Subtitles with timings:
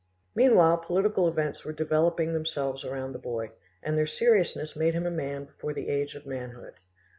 [0.33, 3.51] Meanwhile political events were developing themselves around the boy,
[3.83, 6.73] and their seriousness made him a man before the age of manhood.